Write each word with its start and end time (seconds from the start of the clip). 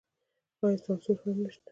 آیا 0.65 0.77
سانسور 0.85 1.17
هم 1.23 1.35
نشته؟ 1.43 1.69